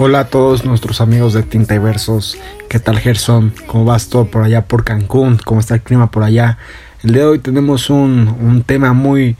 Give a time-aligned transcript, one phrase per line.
[0.00, 2.38] Hola a todos nuestros amigos de Tinta y Versos.
[2.68, 3.52] ¿Qué tal Gerson?
[3.66, 5.40] ¿Cómo vas todo por allá por Cancún?
[5.44, 6.56] ¿Cómo está el clima por allá?
[7.02, 9.34] El día de hoy tenemos un, un tema muy,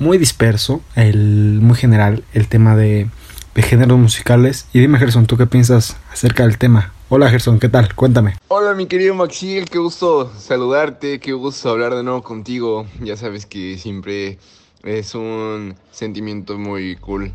[0.00, 3.08] muy disperso, el, muy general, el tema de,
[3.54, 4.66] de géneros musicales.
[4.72, 6.92] Y dime Gerson, ¿tú qué piensas acerca del tema?
[7.08, 7.94] Hola Gerson, ¿qué tal?
[7.94, 8.34] Cuéntame.
[8.48, 12.84] Hola mi querido Maxiel, qué gusto saludarte, qué gusto hablar de nuevo contigo.
[13.00, 14.40] Ya sabes que siempre
[14.82, 17.32] es un sentimiento muy cool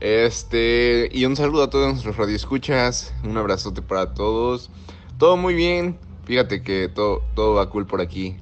[0.00, 4.70] este, y un saludo a todos nuestros radioescuchas, un abrazote para todos.
[5.18, 8.36] Todo muy bien, fíjate que todo, todo va cool por aquí.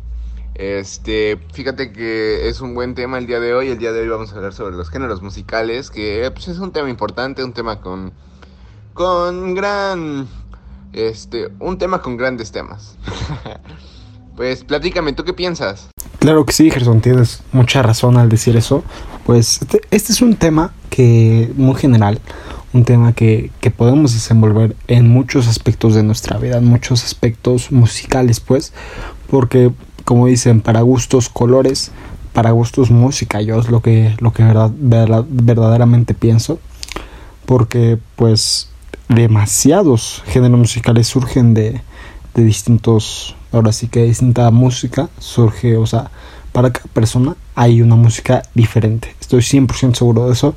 [0.55, 3.69] Este, fíjate que es un buen tema el día de hoy.
[3.69, 6.73] El día de hoy vamos a hablar sobre los géneros musicales, que pues, es un
[6.73, 8.13] tema importante, un tema con
[8.95, 10.27] con gran
[10.97, 12.97] este, un tema con grandes temas.
[14.37, 15.89] pues platícame, ¿tú qué piensas?
[16.19, 18.83] Claro que sí, Gerson, tienes mucha razón al decir eso.
[19.27, 22.21] Pues este, este, es un tema que muy general,
[22.73, 27.73] un tema que, que, podemos desenvolver en muchos aspectos de nuestra vida, en muchos aspectos
[27.73, 28.73] musicales, pues,
[29.29, 29.73] porque
[30.05, 31.91] como dicen, para gustos colores,
[32.33, 34.71] para gustos música, yo es lo que, lo que verdad,
[35.29, 36.61] verdaderamente pienso,
[37.47, 38.69] porque pues
[39.09, 41.81] demasiados géneros musicales surgen de,
[42.35, 46.11] de distintos ahora sí que distinta música surge, o sea,
[46.57, 49.15] para cada persona hay una música diferente.
[49.21, 50.55] Estoy 100% seguro de eso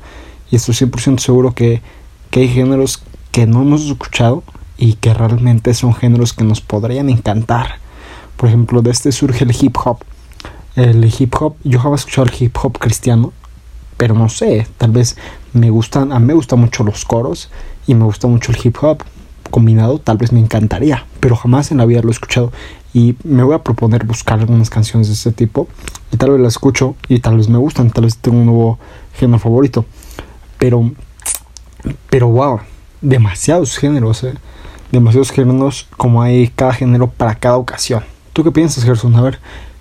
[0.50, 1.82] y estoy 100% seguro que,
[2.30, 4.42] que hay géneros que no hemos escuchado
[4.78, 7.74] y que realmente son géneros que nos podrían encantar.
[8.38, 9.98] Por ejemplo, de este surge el hip hop.
[10.74, 13.34] El hip hop, yo jamás he escuchado el hip hop cristiano,
[13.98, 15.18] pero no sé, tal vez
[15.52, 17.50] me gustan, a mí me gustan mucho los coros
[17.86, 19.02] y me gusta mucho el hip hop
[19.50, 22.52] combinado, tal vez me encantaría, pero jamás en la vida lo he escuchado
[22.92, 25.68] y me voy a proponer buscar algunas canciones de este tipo
[26.10, 28.78] y tal vez las escucho y tal vez me gustan, tal vez tengo un nuevo
[29.14, 29.84] género favorito.
[30.58, 30.90] Pero,
[32.08, 32.60] pero wow,
[33.00, 34.34] demasiados géneros, eh.
[34.90, 38.02] demasiados géneros como hay cada género para cada ocasión.
[38.32, 39.14] ¿Tú qué piensas, Gerson?
[39.16, 39.38] A ver,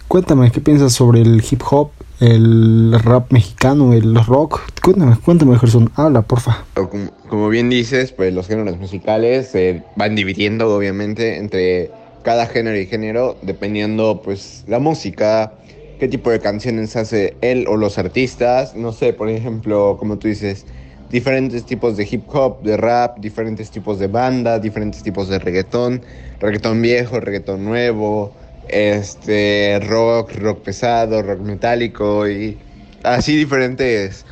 [0.08, 4.62] cuéntame, ¿qué piensas sobre el hip hop, el rap mexicano, el rock?
[4.81, 6.66] Cuéntame, cuéntame, Gerson, habla, porfa.
[6.74, 11.91] Como, como bien dices, pues los géneros musicales se van dividiendo obviamente entre
[12.24, 15.53] cada género y género dependiendo pues la música,
[16.00, 20.28] qué tipo de canciones hace él o los artistas, no sé, por ejemplo, como tú
[20.28, 20.66] dices,
[21.09, 26.02] diferentes tipos de hip hop, de rap, diferentes tipos de banda, diferentes tipos de reggaetón,
[26.40, 28.34] reggaetón viejo, reggaetón nuevo,
[28.69, 32.57] este rock, rock pesado, rock metálico y
[33.03, 34.25] así diferentes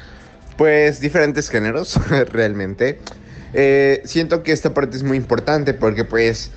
[0.57, 1.99] pues diferentes géneros
[2.31, 2.99] realmente.
[3.53, 6.51] Eh, siento que esta parte es muy importante porque pues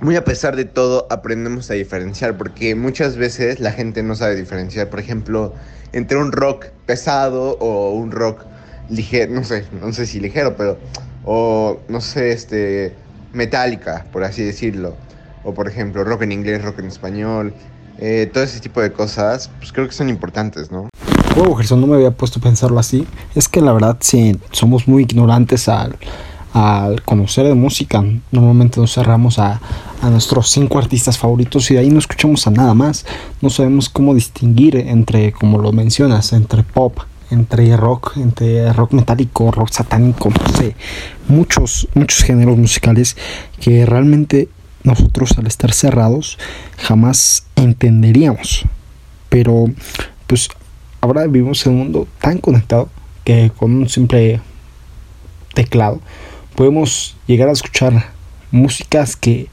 [0.00, 4.34] muy a pesar de todo aprendemos a diferenciar porque muchas veces la gente no sabe
[4.36, 5.54] diferenciar, por ejemplo,
[5.92, 8.44] entre un rock pesado o un rock
[8.88, 10.78] ligero, no sé, no sé si ligero, pero
[11.24, 12.94] o no sé, este
[13.32, 14.96] metálica, por así decirlo,
[15.44, 17.54] o por ejemplo, rock en inglés, rock en español,
[17.98, 20.88] eh, todo ese tipo de cosas, pues creo que son importantes, ¿no?
[21.36, 23.06] Wow, Gerson, no me había puesto a pensarlo así.
[23.34, 25.96] Es que la verdad sí, somos muy ignorantes al
[26.54, 29.60] al conocer de música, normalmente nos cerramos a,
[30.00, 33.04] a, nuestros cinco artistas favoritos y de ahí no escuchamos a nada más.
[33.40, 37.00] No sabemos cómo distinguir entre, como lo mencionas, entre pop,
[37.30, 40.76] entre rock, entre rock metálico, rock satánico, no sé,
[41.26, 43.16] muchos, muchos géneros musicales
[43.60, 44.48] que realmente
[44.84, 46.38] nosotros al estar cerrados
[46.78, 48.64] jamás entenderíamos.
[49.28, 49.66] Pero
[50.26, 50.48] pues
[51.00, 52.88] ahora vivimos en un mundo tan conectado
[53.24, 54.40] que con un simple
[55.54, 56.00] teclado
[56.54, 58.12] podemos llegar a escuchar
[58.50, 59.48] músicas que,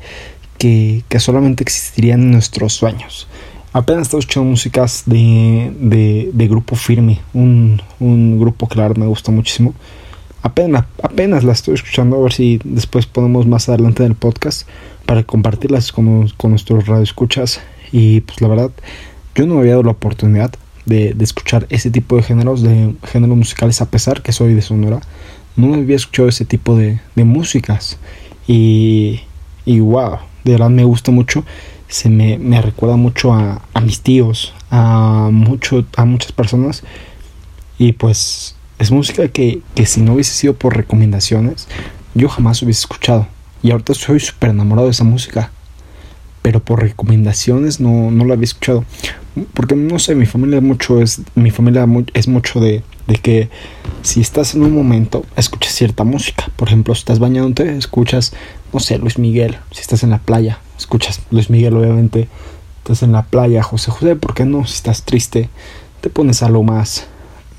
[0.57, 3.27] que, solamente existirían en nuestros sueños.
[3.73, 8.97] Apenas estoy escuchando músicas de, de, de grupo firme, un, un, grupo que la verdad
[8.97, 9.73] me gusta muchísimo.
[10.43, 14.67] Apenas, apenas la estoy escuchando, a ver si después ponemos más adelante en el podcast
[15.05, 17.61] para compartirlas con, con nuestros radioescuchas.
[17.91, 18.71] Y pues la verdad,
[19.35, 20.53] yo no me había dado la oportunidad
[20.85, 24.61] de, de escuchar ese tipo de géneros, de géneros musicales, a pesar que soy de
[24.61, 25.01] Sonora
[25.55, 27.97] no había escuchado ese tipo de, de músicas.
[28.47, 29.21] Y,
[29.65, 31.43] y wow, de verdad me gusta mucho.
[31.87, 36.83] Se me, me recuerda mucho a, a, mis tíos, a, mucho, a muchas personas.
[37.77, 41.67] Y pues es música que, que si no hubiese sido por recomendaciones,
[42.13, 43.27] yo jamás hubiese escuchado.
[43.63, 45.51] Y ahorita soy súper enamorado de esa música.
[46.41, 48.83] Pero por recomendaciones no, no la había escuchado.
[49.53, 51.21] Porque no sé, mi familia mucho es.
[51.35, 53.49] Mi familia es mucho de, de que
[54.01, 56.49] si estás en un momento, escuchas cierta música.
[56.55, 58.33] Por ejemplo, si estás bañándote, escuchas,
[58.73, 59.57] no sé, Luis Miguel.
[59.71, 62.27] Si estás en la playa, escuchas Luis Miguel, obviamente.
[62.79, 64.65] Estás en la playa, José José, ¿por qué no?
[64.65, 65.49] Si estás triste,
[66.01, 67.05] te pones algo más,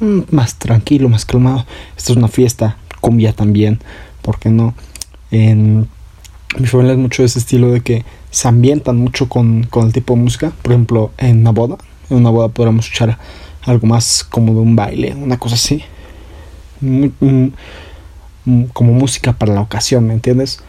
[0.01, 1.65] mm, más tranquilo, más calmado.
[1.97, 3.79] Esta es una fiesta, cumbia también.
[4.23, 4.75] ¿por qué no?
[5.33, 5.89] En
[6.59, 10.15] mi familia es mucho ese estilo de que se ambientan mucho con, con el tipo
[10.15, 10.53] de música.
[10.63, 11.79] Por ejemplo, en una boda,
[12.11, 13.19] en una boda podríamos escuchar
[13.63, 15.83] algo más como de un baile, una cosa así.
[16.81, 20.61] como música para la ocasión, ¿me entiendes?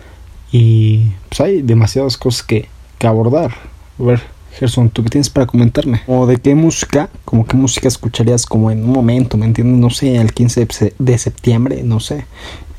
[0.52, 2.70] Y pues hay demasiadas cosas que,
[3.00, 3.52] que abordar.
[4.00, 4.22] A ver,
[4.54, 6.02] Gerson, ¿tú qué tienes para comentarme?
[6.08, 9.80] ¿O de qué música, como qué música escucharías como en un momento, ¿me entiendes?
[9.80, 12.26] No sé, el 15 de septiembre, no sé.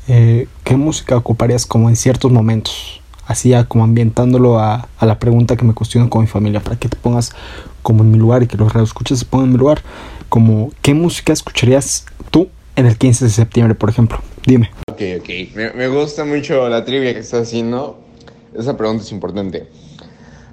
[0.07, 3.01] Eh, ¿Qué música ocuparías como en ciertos momentos?
[3.27, 6.87] Así como ambientándolo a, a, la pregunta que me cuestiono con mi familia, para que
[6.87, 7.31] te pongas
[7.81, 9.81] como en mi lugar y que los escuches se pongan en mi lugar.
[10.29, 14.21] Como, ¿qué música escucharías tú en el 15 de septiembre, por ejemplo?
[14.45, 14.69] Dime.
[14.91, 15.29] Ok, ok.
[15.55, 17.99] Me, me gusta mucho la trivia que estás haciendo.
[18.55, 19.67] Esa pregunta es importante.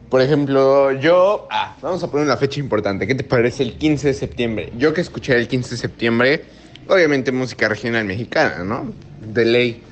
[0.09, 1.47] Por ejemplo, yo.
[1.51, 3.07] Ah, vamos a poner una fecha importante.
[3.07, 4.73] ¿Qué te parece el 15 de septiembre?
[4.79, 6.45] Yo que escuché el 15 de septiembre,
[6.89, 8.93] obviamente música regional mexicana, ¿no?
[9.27, 9.83] De ley.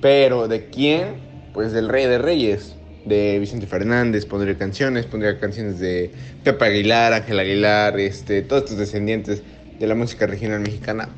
[0.00, 1.16] Pero ¿de quién?
[1.52, 2.74] Pues del Rey de Reyes.
[3.04, 6.10] De Vicente Fernández, pondría canciones, pondría canciones de
[6.44, 9.42] Pepe Aguilar, Ángel Aguilar, este, todos estos descendientes
[9.78, 11.08] de la música regional mexicana.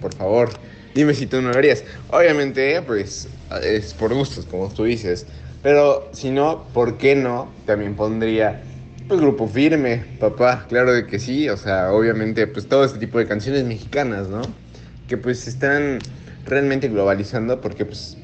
[0.00, 0.50] por favor,
[0.94, 1.84] dime si tú no lo harías.
[2.10, 3.28] Obviamente, pues
[3.62, 5.26] es por gustos, como tú dices.
[5.62, 7.52] Pero si no, ¿por qué no?
[7.66, 8.62] También pondría,
[9.08, 13.18] pues, Grupo Firme, papá, claro de que sí, o sea, obviamente, pues, todo este tipo
[13.18, 14.42] de canciones mexicanas, ¿no?
[15.08, 15.98] Que, pues, están
[16.46, 18.18] realmente globalizando porque, pues,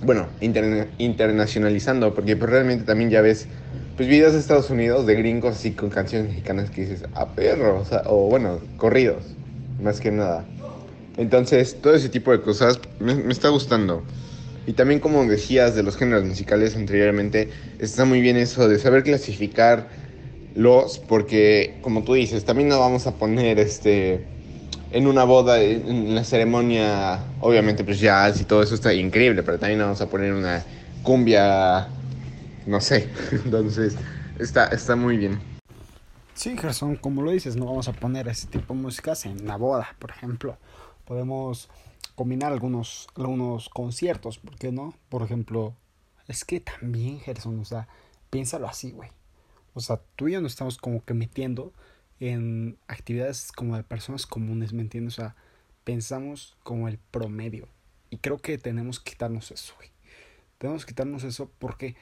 [0.00, 3.48] bueno, internacionalizando, porque, pues, realmente también ya ves,
[3.96, 7.80] pues, videos de Estados Unidos de gringos así con canciones mexicanas que dices, a perro,
[7.80, 9.38] o sea, o, bueno, corridos,
[9.78, 10.52] más que nada.
[11.16, 14.06] Entonces, todo ese tipo de cosas me, me está gustando.
[14.66, 19.02] Y también como decías de los géneros musicales anteriormente, está muy bien eso de saber
[19.04, 19.90] clasificar
[20.54, 24.30] los, porque como tú dices, también no vamos a poner este
[24.94, 29.58] en una boda, en la ceremonia, obviamente pues jazz y todo eso está increíble, pero
[29.58, 30.64] también vamos a poner una
[31.02, 31.88] cumbia,
[32.64, 33.96] no sé, entonces
[34.38, 35.40] está, está muy bien.
[36.34, 39.56] Sí, Gerson, como lo dices, no vamos a poner ese tipo de músicas en la
[39.56, 40.58] boda, por ejemplo.
[41.04, 41.68] Podemos
[42.14, 44.94] combinar algunos, algunos conciertos, ¿por qué no?
[45.08, 45.74] Por ejemplo,
[46.28, 47.88] es que también, Gerson, o sea,
[48.30, 49.10] piénsalo así, güey.
[49.74, 51.72] O sea, tú y yo nos estamos como que metiendo
[52.20, 55.14] en actividades como de personas comunes, ¿me entiendes?
[55.18, 55.36] O sea,
[55.84, 57.68] pensamos como el promedio.
[58.10, 59.74] Y creo que tenemos que quitarnos eso.
[60.58, 61.96] Tenemos que quitarnos eso porque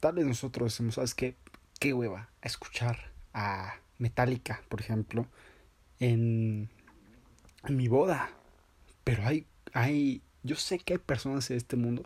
[0.00, 1.36] tal vez nosotros decimos, ¿sabes qué?
[1.80, 5.26] Qué hueva escuchar a Metallica, por ejemplo,
[5.98, 6.70] en,
[7.64, 8.30] en mi boda.
[9.04, 12.04] Pero hay, hay, yo sé que hay personas en este mundo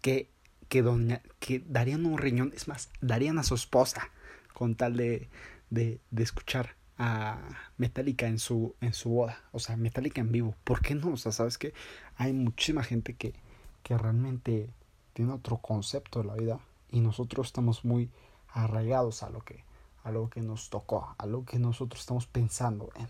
[0.00, 0.28] que,
[0.68, 4.10] que, doña, que darían un riñón, es más, darían a su esposa
[4.54, 5.28] con tal de,
[5.70, 7.38] de, de escuchar a
[7.76, 10.54] Metallica en su, en su boda, o sea, Metallica en vivo.
[10.64, 11.12] ¿Por qué no?
[11.12, 11.72] O sea, sabes que
[12.16, 13.34] hay muchísima gente que,
[13.82, 14.68] que realmente
[15.12, 16.60] tiene otro concepto de la vida
[16.90, 18.10] y nosotros estamos muy
[18.50, 19.64] arraigados a lo que
[20.04, 23.08] a lo que nos tocó, a lo que nosotros estamos pensando en.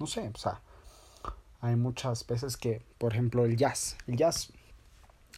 [0.00, 0.60] No sé, o sea,
[1.60, 3.96] hay muchas veces que, por ejemplo, el jazz.
[4.06, 4.52] El jazz,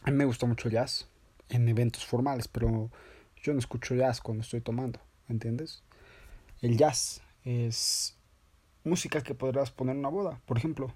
[0.03, 1.07] a mí me gusta mucho el jazz
[1.49, 2.89] en eventos formales, pero
[3.43, 5.83] yo no escucho jazz cuando estoy tomando, ¿entiendes?
[6.61, 8.17] El jazz es
[8.83, 10.93] música que podrás poner en una boda, por ejemplo.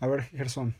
[0.00, 0.74] A ver, Gerson,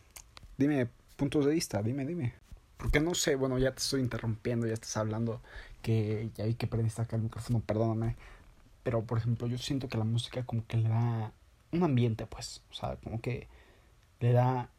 [0.59, 2.35] dime puntos de vista, dime, dime.
[2.77, 5.41] Porque no sé, bueno, ya te estoy interrumpiendo, ya estás hablando,
[5.83, 8.17] que ya vi que perdiste acá el micrófono, perdóname.
[8.83, 11.33] Pero, por ejemplo, yo siento que la música como que le da
[11.71, 13.47] un ambiente, pues, o sea, como que
[14.19, 14.71] le da,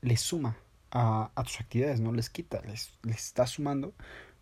[0.00, 0.56] le suma
[0.90, 3.92] a, a tus actividades, no les quita, les, les está sumando.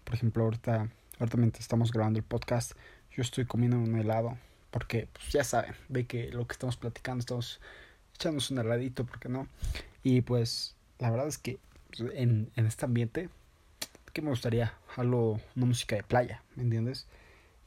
[0.04, 2.72] Por ejemplo, ahorita, ahorita mientras estamos grabando el podcast,
[3.10, 4.38] yo estoy comiendo un helado,
[4.74, 7.60] porque pues ya saben, ve que lo que estamos platicando, estamos
[8.16, 9.46] echándonos un heladito, ¿por qué no?
[10.02, 11.60] Y pues la verdad es que
[11.96, 13.28] pues, en, en este ambiente,
[14.12, 14.74] ¿qué me gustaría?
[14.96, 17.06] Algo, una música de playa, ¿me entiendes?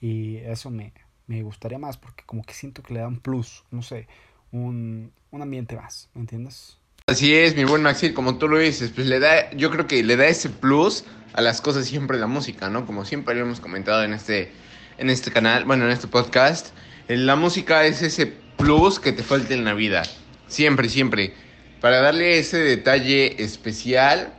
[0.01, 0.91] Y eso me,
[1.27, 4.09] me gustaría más porque como que siento que le da un plus, no sé,
[4.51, 6.77] un, un ambiente más, ¿me entiendes?
[7.05, 10.03] Así es, mi buen Maxil, como tú lo dices, pues le da, yo creo que
[10.03, 12.85] le da ese plus a las cosas siempre la música, ¿no?
[12.85, 14.51] Como siempre lo hemos comentado en este,
[14.97, 16.75] en este canal, bueno, en este podcast,
[17.07, 20.03] la música es ese plus que te falta en la vida,
[20.47, 21.33] siempre, siempre.
[21.81, 24.33] Para darle ese detalle especial,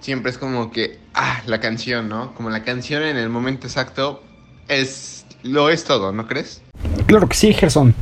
[0.00, 2.34] siempre es como que, ah, la canción, ¿no?
[2.34, 4.22] Como la canción en el momento exacto
[4.68, 6.62] es, lo es todo, ¿no crees?
[7.06, 7.94] Claro que sí, Gerson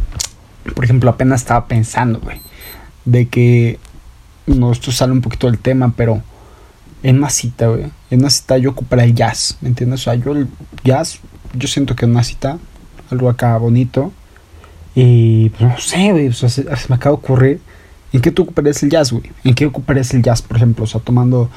[0.75, 2.41] por ejemplo, apenas estaba pensando, güey,
[3.05, 3.79] de que,
[4.47, 6.23] no, esto sale un poquito del tema, pero
[7.03, 10.01] en una cita, güey, en una cita yo ocuparía el jazz, ¿me entiendes?
[10.01, 10.49] O sea, yo el
[10.85, 11.19] jazz,
[11.55, 12.59] yo siento que en una cita,
[13.13, 14.13] algo acá bonito,
[14.95, 17.61] y pues no sé, güey, o sea, se, me acaba de ocurrir,
[18.13, 19.25] ¿En qué tú ocuparías el jazz, güey?
[19.43, 20.85] ¿En qué ocuparías el jazz, por ejemplo?
[20.85, 21.49] O sea, tomando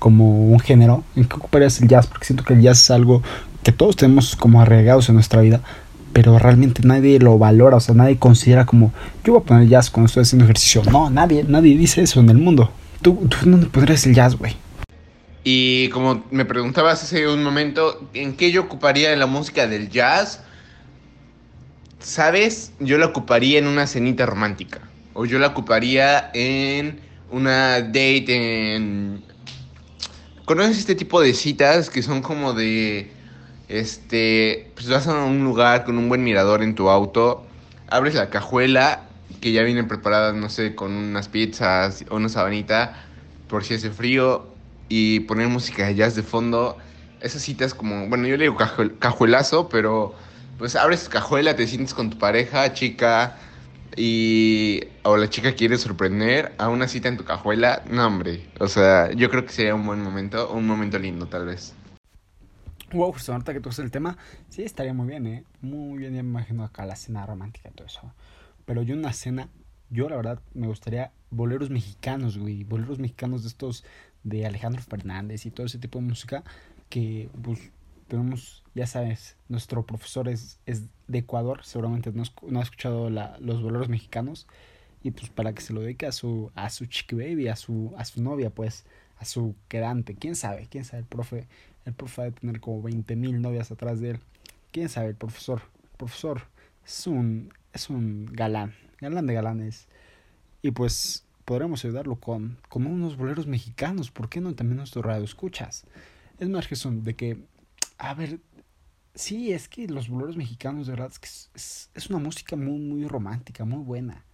[0.00, 2.06] como un género, ¿en qué ocuparías el jazz?
[2.08, 3.22] Porque siento que el jazz es algo
[3.62, 5.60] que todos tenemos como arraigados en nuestra vida,
[6.12, 8.92] pero realmente nadie lo valora, o sea, nadie considera como,
[9.24, 10.82] yo voy a poner jazz cuando estoy haciendo ejercicio.
[10.90, 12.72] No, nadie, nadie dice eso en el mundo.
[13.02, 14.56] ¿Tú, tú dónde pondrías el jazz, güey?
[15.44, 20.42] Y como me preguntabas hace un momento, ¿en qué yo ocuparía la música del jazz?
[22.00, 22.72] ¿Sabes?
[22.80, 24.80] Yo la ocuparía en una cenita romántica.
[25.12, 29.22] O yo la ocuparía en una date en...
[30.46, 33.12] ¿Conoces este tipo de citas que son como de...
[33.68, 34.70] Este...
[34.74, 37.46] Pues vas a un lugar con un buen mirador en tu auto,
[37.88, 39.02] abres la cajuela
[39.42, 43.04] que ya viene preparada, no sé, con unas pizzas o una sabanita
[43.46, 44.46] por si hace frío
[44.88, 46.78] y poner música de jazz de fondo.
[47.20, 48.56] Esas citas como, bueno, yo le digo
[48.98, 50.14] cajuelazo, pero
[50.60, 53.38] pues abres cajuela, te sientes con tu pareja, chica,
[53.96, 58.68] y o la chica quiere sorprender a una cita en tu cajuela, no hombre, o
[58.68, 61.72] sea, yo creo que sería un buen momento, un momento lindo tal vez.
[62.92, 64.18] Wow, ahorita que toques el tema,
[64.50, 67.72] sí estaría muy bien, eh, muy bien, ya me imagino acá la cena romántica y
[67.72, 68.12] todo eso.
[68.66, 69.48] Pero yo una cena,
[69.88, 73.82] yo la verdad me gustaría boleros mexicanos, güey, boleros mexicanos de estos
[74.24, 76.44] de Alejandro Fernández y todo ese tipo de música
[76.90, 77.70] que pues
[78.10, 83.38] tenemos, ya sabes, nuestro profesor es, es de Ecuador, seguramente no, no ha escuchado la,
[83.40, 84.46] los boleros mexicanos
[85.02, 87.94] y pues para que se lo dedique a su a su chiqui baby, a su
[87.96, 88.84] a su novia, pues
[89.18, 91.46] a su quedante, quién sabe, quién sabe, el profe,
[91.86, 94.20] el profe de tener como 20 mil novias atrás de él,
[94.72, 96.42] quién sabe, el profesor, el profesor
[96.84, 99.86] es un es un galán, galán de galanes.
[100.62, 105.24] Y pues podremos ayudarlo con, con unos boleros mexicanos, ¿por qué no también nuestro radio
[105.24, 105.84] escuchas?
[106.38, 107.38] Es más son de que,
[108.00, 108.40] a ver,
[109.14, 111.28] sí, es que los boleros mexicanos, de verdad, es que
[111.98, 114.24] es, una música muy, muy romántica, muy buena.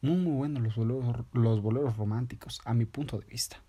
[0.00, 3.62] Muy, muy buena los boleros, los boleros románticos, a mi punto de vista.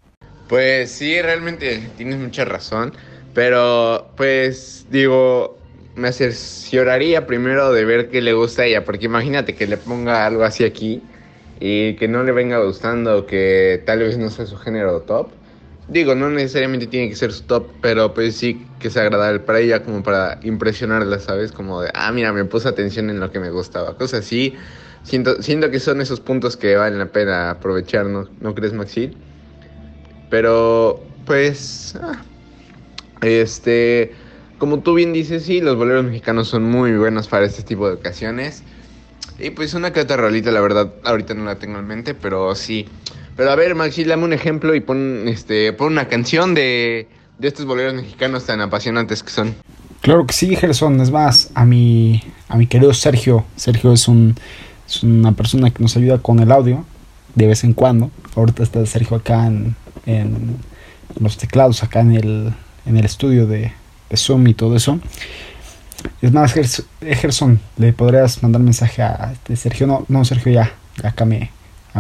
[0.48, 2.94] Pues sí, realmente tienes mucha razón,
[3.34, 5.58] pero pues digo,
[5.96, 10.26] me asesoraría primero de ver qué le gusta a ella, porque imagínate que le ponga
[10.26, 11.02] algo así aquí
[11.60, 15.37] y que no le venga gustando, que tal vez no sea su género top.
[15.90, 19.60] Digo, no necesariamente tiene que ser su top, pero pues sí que sea agradable para
[19.60, 21.54] ella, como para impresionarla, ¿sabes?
[21.54, 23.96] Como de, ah, mira, me puse atención en lo que me gustaba.
[23.98, 24.56] Cosas así.
[25.04, 29.18] Siento, siento que son esos puntos que valen la pena aprovechar, ¿no, ¿No crees, Maxi?
[30.30, 32.26] Pero, pues, ah,
[33.22, 34.14] este,
[34.58, 37.96] como tú bien dices, sí, los boleros mexicanos son muy buenos para este tipo de
[37.96, 38.64] ocasiones.
[39.40, 42.56] Y pues una que otra rolita, la verdad, ahorita no la tengo en mente, pero
[42.56, 42.88] sí.
[43.38, 47.48] Pero a ver, Maxi, dame un ejemplo y pon, este, pon una canción de, de
[47.48, 49.56] estos boleros mexicanos tan apasionantes que son.
[50.02, 51.00] Claro que sí, Gerson.
[51.00, 53.46] Es más, a mi, a mi querido Sergio.
[53.56, 54.36] Sergio es, un,
[54.88, 56.84] es una persona que nos ayuda con el audio
[57.36, 58.10] de vez en cuando.
[58.36, 59.76] Ahorita está Sergio acá en,
[60.08, 60.58] en
[61.20, 62.54] los teclados, acá en el,
[62.88, 63.72] en el estudio de,
[64.16, 65.00] Zoom y todo eso.
[66.22, 66.54] Es más,
[67.02, 69.86] Gerson, le podrías mandar mensaje a este Sergio.
[69.86, 70.72] No, no, Sergio, ya,
[71.04, 71.52] acá me,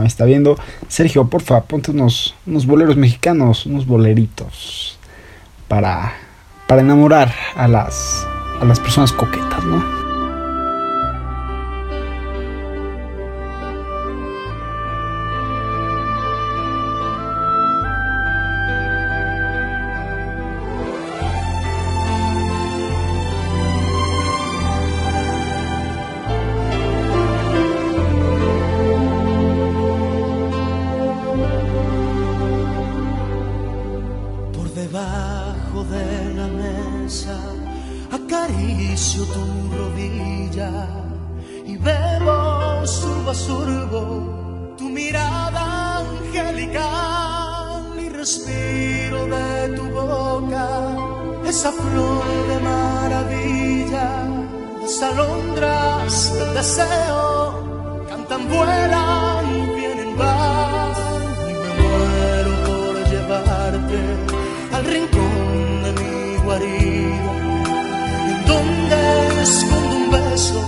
[0.01, 0.57] me está viendo.
[0.87, 4.97] Sergio, porfa, ponte unos, unos boleros mexicanos, unos boleritos
[5.67, 6.13] para,
[6.67, 8.25] para enamorar a las,
[8.61, 10.06] a las personas coquetas, ¿no?
[38.11, 39.43] acaricio tu
[39.77, 40.71] rodilla
[41.65, 50.67] y bebo surbo a surbo tu mirada angelical y respiro de tu boca
[51.47, 54.09] esa flor de maravilla,
[54.81, 59.45] las alondras del deseo cantan, vuelan,
[59.77, 60.93] vienen, van
[61.49, 63.99] y me muero por llevarte
[64.75, 65.56] al rincón
[66.57, 67.21] guarida,
[68.47, 70.61] donde escondo un beso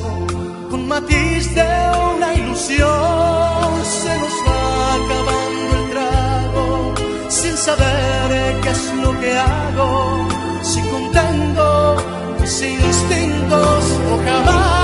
[0.69, 1.67] con matiz de
[2.15, 2.89] una ilusión.
[3.83, 6.93] Se nos va acabando el trago,
[7.29, 10.27] sin saber qué es lo que hago,
[10.61, 11.95] si contengo
[12.39, 14.78] mis instintos o jamás.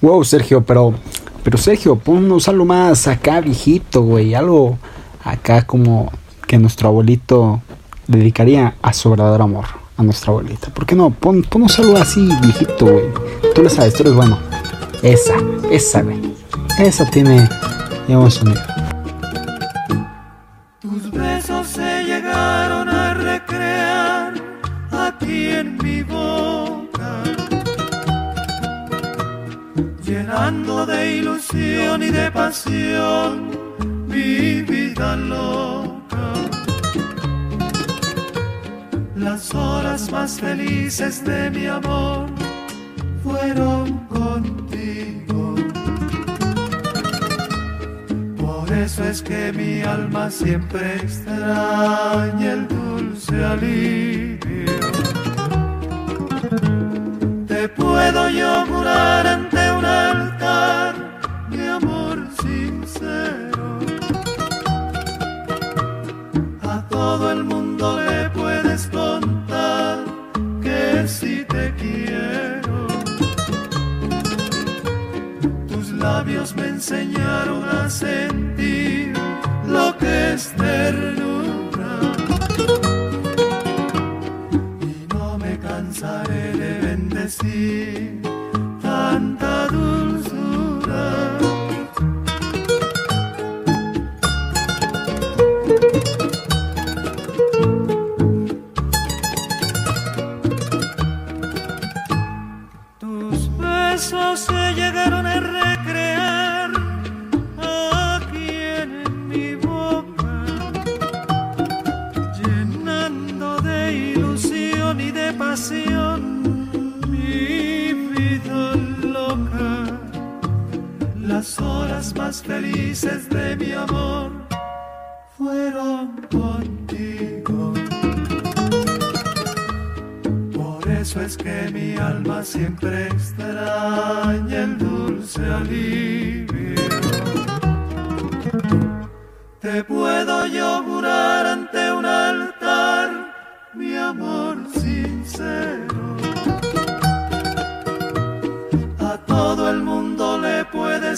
[0.00, 0.94] Wow, Sergio, pero,
[1.42, 4.78] pero Sergio, ponnos algo más acá, viejito, güey, algo
[5.24, 6.12] acá como
[6.46, 7.60] que nuestro abuelito
[8.06, 10.68] dedicaría a su verdadero amor, a nuestra abuelita.
[10.68, 11.10] ¿Por qué no?
[11.10, 13.04] Pon, ponnos algo así, viejito, güey.
[13.54, 14.38] Tú le sabes, tú eres bueno.
[15.02, 15.34] Esa,
[15.70, 16.20] esa, güey.
[16.78, 17.48] Esa tiene,
[18.06, 18.60] digamos, sonido.
[31.60, 33.50] Y de pasión
[34.06, 36.32] mi vida loca.
[39.16, 42.26] Las horas más felices de mi amor
[43.24, 45.56] fueron contigo.
[48.36, 54.78] Por eso es que mi alma siempre extraña el dulce alivio.
[57.48, 59.57] Te puedo yo jurar ante
[76.54, 79.12] me enseñaron a sentir
[79.66, 81.37] lo que es ternura.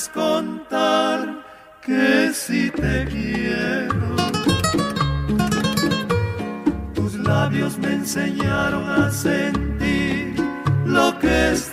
[0.00, 1.44] Puedes contar
[1.82, 4.16] que si te quiero.
[6.94, 10.34] Tus labios me enseñaron a sentir
[10.86, 11.69] lo que es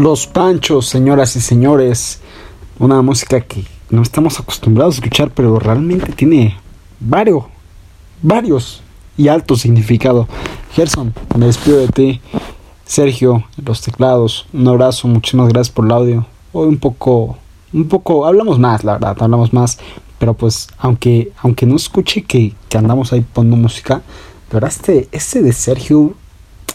[0.00, 2.20] Los Panchos, señoras y señores.
[2.78, 6.56] Una música que no estamos acostumbrados a escuchar, pero realmente tiene
[7.00, 7.44] varios,
[8.22, 8.82] varios
[9.18, 10.26] y alto significado.
[10.72, 12.20] Gerson, me despido de ti.
[12.86, 16.26] Sergio, los teclados, un abrazo, muchísimas gracias por el audio.
[16.54, 17.36] Hoy un poco,
[17.70, 19.78] un poco, hablamos más, la verdad, hablamos más.
[20.18, 25.10] Pero pues, aunque, aunque no escuche que, que andamos ahí poniendo música, de verdad este,
[25.12, 26.14] este de Sergio,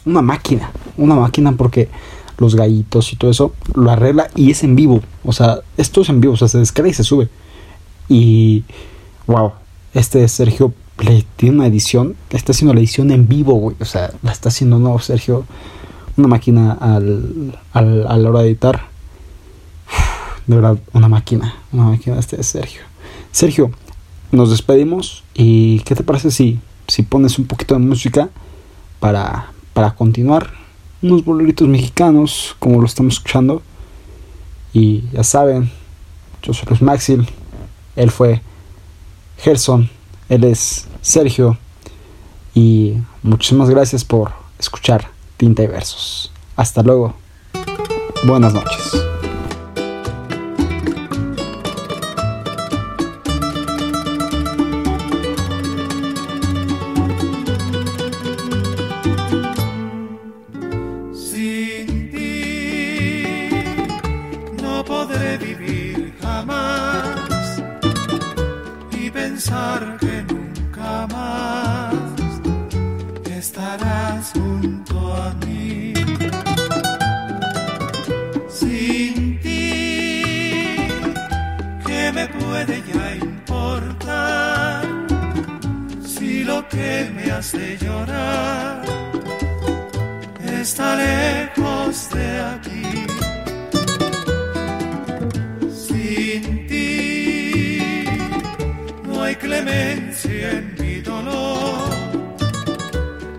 [0.06, 1.90] una máquina, una máquina porque
[2.38, 5.02] los gallitos y todo eso lo arregla y es en vivo.
[5.24, 7.30] O sea, esto es en vivo, o sea, se descarga y se sube.
[8.10, 8.64] Y
[9.28, 9.54] wow,
[9.94, 13.76] este Sergio le tiene una edición, está haciendo la edición en vivo, güey.
[13.80, 15.46] O sea, la está haciendo nuevo Sergio.
[16.18, 18.88] una máquina al, al, a la hora de editar.
[20.48, 22.82] De verdad, una máquina, una máquina este es Sergio.
[23.32, 23.72] Sergio,
[24.32, 28.30] nos despedimos y ¿qué te parece si, si pones un poquito de música
[29.00, 30.65] para, para continuar?
[31.02, 33.62] Unos boleritos mexicanos, como lo estamos escuchando.
[34.74, 35.72] Y ya saben,
[36.42, 37.28] yo soy Luis Maxil,
[37.96, 38.42] él fue
[39.38, 39.90] Gerson,
[40.30, 41.58] él es Sergio.
[42.54, 46.32] Y muchísimas gracias por escuchar Tinta y Versos.
[46.56, 47.14] Hasta luego.
[48.26, 49.15] Buenas noches.
[86.76, 88.84] que me hace llorar
[90.66, 92.88] está lejos de aquí.
[95.88, 97.80] Sin ti
[99.06, 101.90] no hay clemencia en mi dolor.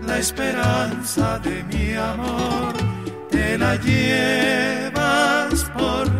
[0.07, 2.73] La esperanza de mi amor
[3.29, 6.16] te la llevas por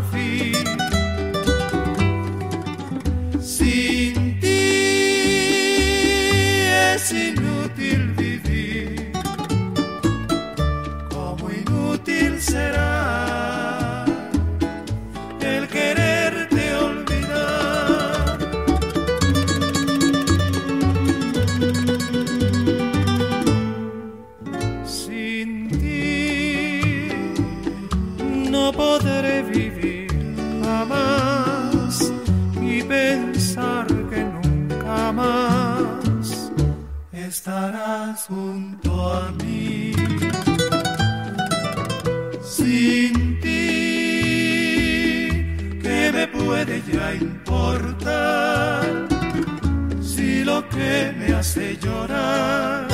[50.77, 52.87] que me hace llorar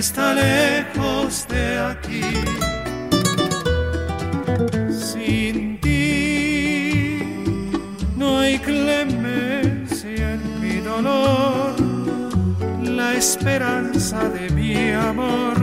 [0.00, 2.30] está lejos de aquí.
[4.90, 7.22] Sin ti
[8.16, 11.74] no hay clemencia en mi dolor.
[12.82, 15.56] La esperanza de mi amor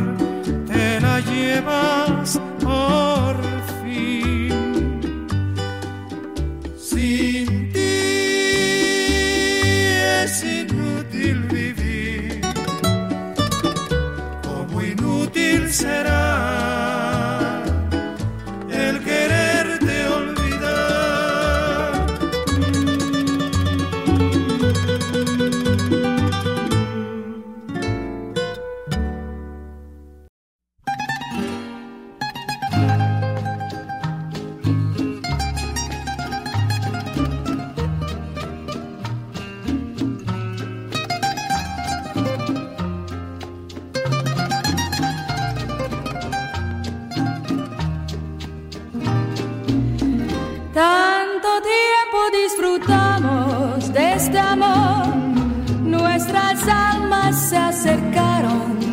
[0.68, 2.07] te la lleva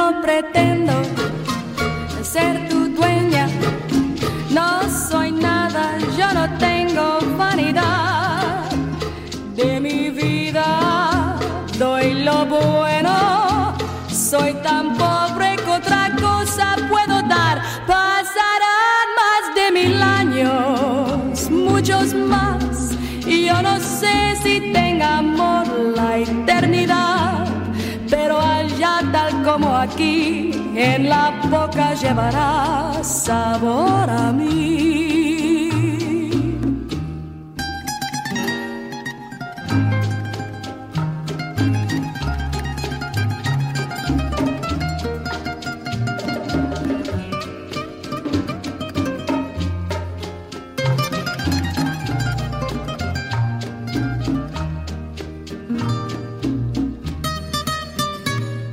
[0.00, 0.94] No pretendo
[2.22, 3.46] ser tu dueña,
[4.48, 4.79] no
[30.80, 35.20] en la boca llevará sabor a mí.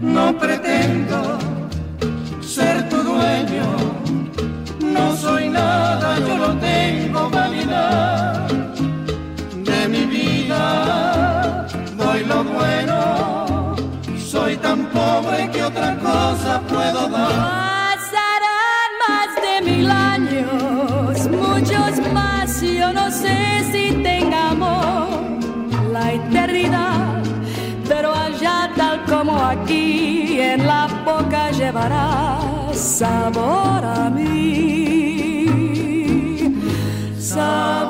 [0.01, 1.56] No pretendo
[2.57, 3.67] ser tu dueño.
[4.95, 8.47] No soy nada, yo no tengo vanidad
[9.69, 11.67] de mi vida.
[12.01, 12.97] Doy lo bueno,
[14.33, 17.35] soy tan pobre que otra cosa puedo dar.
[17.91, 23.37] Pasarán más de mil años, muchos más, yo no sé
[23.71, 25.19] si tengamos
[25.95, 27.21] la eternidad,
[27.87, 32.46] pero allá tal como aquí en la boca llevará
[32.77, 34.27] sabor a mí.
[37.19, 37.86] Sabor